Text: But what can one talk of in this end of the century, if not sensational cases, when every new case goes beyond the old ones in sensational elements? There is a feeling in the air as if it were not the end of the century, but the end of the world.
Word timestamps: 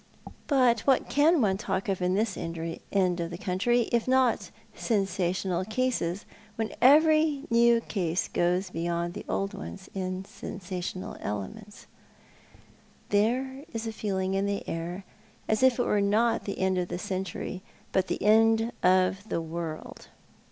But 0.47 0.79
what 0.79 1.11
can 1.11 1.41
one 1.41 1.57
talk 1.59 1.87
of 1.87 2.01
in 2.01 2.15
this 2.15 2.35
end 2.35 2.57
of 2.57 3.29
the 3.29 3.37
century, 3.39 3.81
if 3.91 4.07
not 4.07 4.49
sensational 4.73 5.63
cases, 5.63 6.25
when 6.55 6.73
every 6.81 7.43
new 7.51 7.81
case 7.81 8.27
goes 8.27 8.71
beyond 8.71 9.13
the 9.13 9.23
old 9.29 9.53
ones 9.53 9.89
in 9.93 10.25
sensational 10.25 11.17
elements? 11.19 11.85
There 13.09 13.63
is 13.73 13.85
a 13.85 13.93
feeling 13.93 14.33
in 14.33 14.47
the 14.47 14.67
air 14.67 15.03
as 15.47 15.61
if 15.61 15.77
it 15.77 15.83
were 15.85 16.01
not 16.01 16.45
the 16.45 16.57
end 16.57 16.79
of 16.79 16.87
the 16.87 16.97
century, 16.97 17.61
but 17.91 18.07
the 18.07 18.23
end 18.23 18.71
of 18.81 19.29
the 19.29 19.39
world. 19.39 20.07